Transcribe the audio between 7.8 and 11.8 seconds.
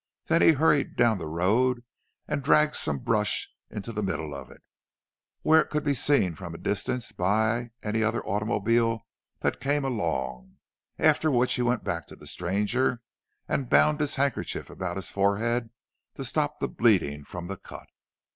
any other automobile that came along; after which he